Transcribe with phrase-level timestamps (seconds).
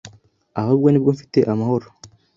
[0.59, 1.87] ahubwo nibwo mfite amahoro